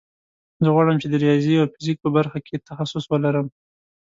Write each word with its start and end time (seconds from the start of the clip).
زه 0.63 0.69
غواړم 0.75 0.97
چې 1.01 1.07
د 1.09 1.13
ریاضي 1.23 1.53
او 1.61 1.71
فزیک 1.73 1.97
په 2.01 2.09
برخه 2.17 2.39
کې 2.45 2.63
تخصص 2.69 3.05
ولرم 3.07 3.47